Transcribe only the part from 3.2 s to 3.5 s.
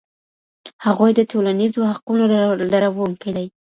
دي.